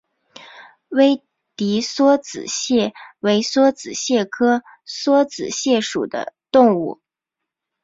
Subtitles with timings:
[0.89, 1.23] 威
[1.55, 7.01] 迪梭子蟹为梭子蟹科梭子蟹属的动物。